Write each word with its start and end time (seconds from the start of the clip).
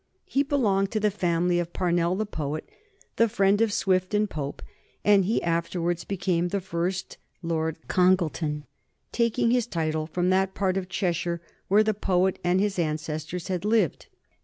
He 0.25 0.41
belonged 0.41 0.89
to 0.93 0.99
the 0.99 1.11
family 1.11 1.59
of 1.59 1.73
Parnell 1.73 2.15
the 2.15 2.25
poet, 2.25 2.67
the 3.17 3.29
friend 3.29 3.61
of 3.61 3.71
Swift 3.71 4.15
and 4.15 4.27
Pope, 4.27 4.63
and 5.05 5.25
he 5.25 5.43
afterwards 5.43 6.05
became 6.05 6.47
the 6.47 6.59
first 6.59 7.19
Lord 7.43 7.77
Congleton, 7.87 8.65
taking 9.11 9.51
his 9.51 9.67
title 9.67 10.07
from 10.07 10.31
that 10.31 10.55
part 10.55 10.75
of 10.75 10.89
Cheshire 10.89 11.39
where 11.67 11.83
the 11.83 11.93
poet 11.93 12.39
and 12.43 12.59
his 12.59 12.79
ancestors 12.79 13.47
had 13.47 13.63
lived. 13.63 14.07